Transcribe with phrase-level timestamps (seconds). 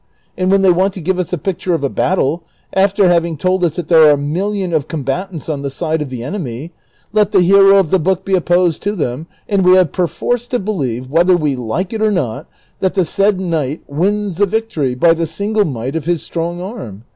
[0.01, 0.03] ^
[0.35, 2.41] And when they want to give us a picture of a battle,
[2.73, 6.09] after having told us that there are a million of combatants on the side of
[6.09, 6.71] the enemy,
[7.13, 10.47] let the hero of the book be opposed to them, and we have per force
[10.47, 14.95] to believe, whether we like it or not, that the said knight wins the victory
[14.95, 17.03] by the single might of his strong arm.